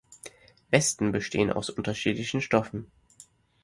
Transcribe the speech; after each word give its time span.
Westen 0.71 1.11
bestehen 1.11 1.51
aus 1.53 1.69
unterschiedlichen 1.69 2.41
Stoffen. 2.41 2.87